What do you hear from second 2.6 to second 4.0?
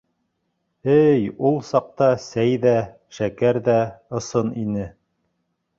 ҙә, шәкәр ҙә